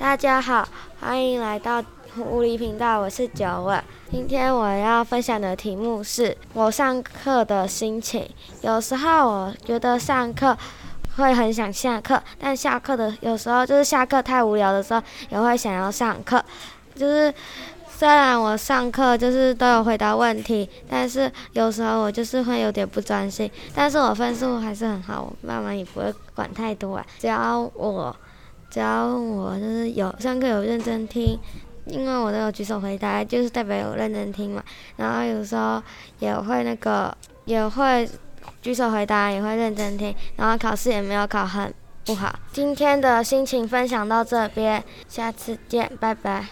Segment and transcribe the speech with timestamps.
[0.00, 0.66] 大家好，
[0.98, 1.84] 欢迎来到
[2.16, 3.78] 狐狸频道，我是九尾。
[4.10, 8.26] 今天我要分享的题目是我上课的心情。
[8.62, 10.56] 有时候我觉得上课
[11.16, 16.42] 会很想下课，但下课的有时候就是下课太无聊的时候，也会想要上课。
[16.94, 17.32] 就是
[17.86, 23.48] 虽然我上课就是都有回答问题，但是有时候我就是会有点不专心。
[23.74, 28.16] 但是我分数还是很好，我妈妈也不会管太多啊，只要我。
[28.70, 31.36] 只要我就是有上课有认真听，
[31.86, 34.62] 因为我都有举手回答，就是代表有认真听嘛。
[34.96, 35.82] 然后有时候
[36.20, 37.12] 也会那个
[37.44, 38.08] 也会
[38.62, 40.14] 举手回答，也会认真听。
[40.36, 42.38] 然后考试也没有考很不好。
[42.52, 46.46] 今天的心情分享到这边，下次见，拜拜。